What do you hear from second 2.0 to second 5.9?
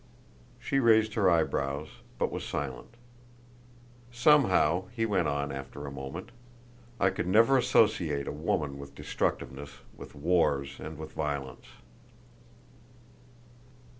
but was silent. "Somehow," he went on after